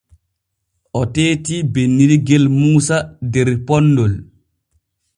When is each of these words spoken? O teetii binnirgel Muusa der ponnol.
O 0.99 1.01
teetii 1.17 1.59
binnirgel 1.77 2.45
Muusa 2.57 2.97
der 3.37 3.49
ponnol. 3.69 4.13